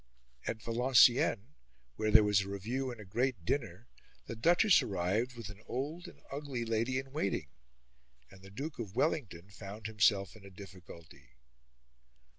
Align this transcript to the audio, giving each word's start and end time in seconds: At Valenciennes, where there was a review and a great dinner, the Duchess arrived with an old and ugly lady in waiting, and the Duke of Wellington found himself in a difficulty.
At 0.47 0.63
Valenciennes, 0.63 1.45
where 1.95 2.09
there 2.09 2.23
was 2.23 2.41
a 2.41 2.49
review 2.49 2.89
and 2.89 2.99
a 2.99 3.05
great 3.05 3.45
dinner, 3.45 3.87
the 4.25 4.35
Duchess 4.35 4.81
arrived 4.81 5.35
with 5.35 5.49
an 5.49 5.61
old 5.67 6.07
and 6.07 6.19
ugly 6.31 6.65
lady 6.65 6.97
in 6.97 7.11
waiting, 7.11 7.49
and 8.31 8.41
the 8.41 8.49
Duke 8.49 8.79
of 8.79 8.95
Wellington 8.95 9.51
found 9.51 9.85
himself 9.85 10.35
in 10.35 10.43
a 10.43 10.49
difficulty. 10.49 11.35